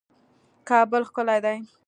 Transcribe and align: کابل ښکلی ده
کابل 0.69 1.01
ښکلی 1.09 1.37
ده 1.43 1.53